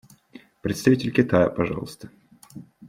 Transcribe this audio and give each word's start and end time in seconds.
Представитель 0.63 1.11
Китая, 1.11 1.51
пожалуйста. 1.51 2.09